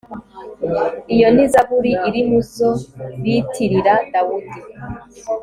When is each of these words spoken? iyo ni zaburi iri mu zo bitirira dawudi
iyo 1.15 1.27
ni 1.35 1.45
zaburi 1.53 1.91
iri 2.07 2.21
mu 2.29 2.39
zo 2.53 2.69
bitirira 3.21 3.93
dawudi 4.11 4.59